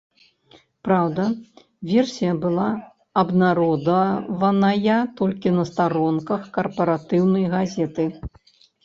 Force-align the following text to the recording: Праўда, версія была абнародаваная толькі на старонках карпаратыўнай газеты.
Праўда, 0.85 1.23
версія 1.91 2.31
была 2.45 2.65
абнародаваная 3.23 4.95
толькі 5.21 5.47
на 5.59 5.63
старонках 5.71 6.41
карпаратыўнай 6.57 7.45
газеты. 7.53 8.05